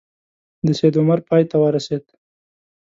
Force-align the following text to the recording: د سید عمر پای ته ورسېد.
د 0.65 0.67
سید 0.79 0.95
عمر 1.01 1.19
پای 1.27 1.43
ته 1.49 1.55
ورسېد. 1.59 2.03